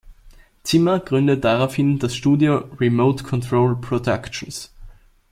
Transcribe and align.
Zimmer 0.63 0.99
gründet 0.99 1.43
daraufhin 1.43 1.99
das 1.99 2.15
Studio 2.15 2.67
"Remote 2.79 3.23
Control 3.23 3.79
Productions". 3.79 4.71